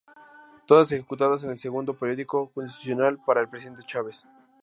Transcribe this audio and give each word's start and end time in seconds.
Todas 0.65 0.91
ejecutadas 0.91 1.43
en 1.43 1.51
el 1.51 1.59
segundo 1.59 1.93
período 1.93 2.47
constitucional 2.51 3.19
para 3.23 3.39
el 3.41 3.49
presidente 3.49 3.83
Chávez. 3.85 4.25